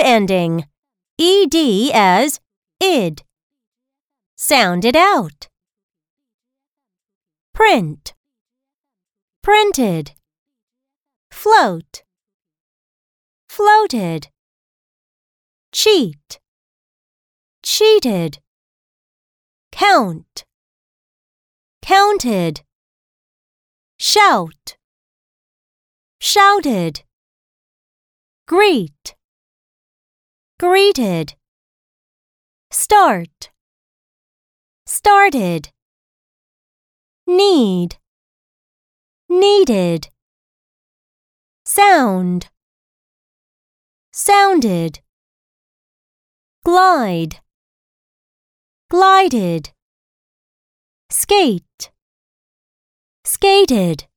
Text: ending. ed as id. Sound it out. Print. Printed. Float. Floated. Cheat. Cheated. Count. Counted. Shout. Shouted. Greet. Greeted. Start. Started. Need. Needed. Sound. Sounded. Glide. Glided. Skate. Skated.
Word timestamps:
ending. 0.00 0.66
ed 1.18 1.54
as 1.92 2.40
id. 2.80 3.22
Sound 4.36 4.84
it 4.84 4.96
out. 4.96 5.48
Print. 7.52 8.14
Printed. 9.42 10.12
Float. 11.30 12.02
Floated. 13.48 14.28
Cheat. 15.72 16.40
Cheated. 17.62 18.38
Count. 19.70 20.44
Counted. 21.82 22.62
Shout. 23.98 24.76
Shouted. 26.18 27.02
Greet. 28.46 29.14
Greeted. 30.60 31.36
Start. 32.70 33.50
Started. 34.84 35.70
Need. 37.26 37.96
Needed. 39.30 40.10
Sound. 41.64 42.50
Sounded. 44.12 45.00
Glide. 46.62 47.40
Glided. 48.90 49.70
Skate. 51.08 51.90
Skated. 53.24 54.08